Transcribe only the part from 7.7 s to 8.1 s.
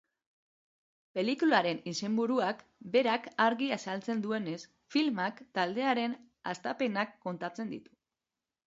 ditu.